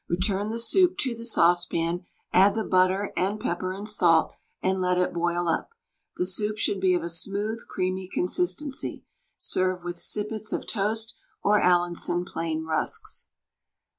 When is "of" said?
6.95-7.03, 10.53-10.65